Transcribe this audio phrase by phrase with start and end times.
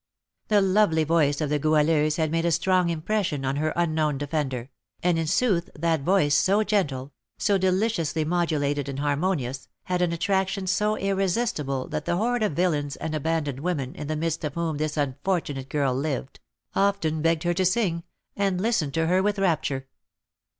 [0.47, 4.71] The lovely voice of the Goualeuse had made a strong impression on her unknown defender,
[5.03, 10.65] and, in sooth, that voice, so gentle, so deliciously modulated and harmonious, had an attraction
[10.65, 14.77] so irresistible that the horde of villains and abandoned women, in the midst of whom
[14.77, 16.39] this unfortunate girl lived,
[16.75, 18.01] often begged her to sing,
[18.35, 19.85] and listened to her with rapture.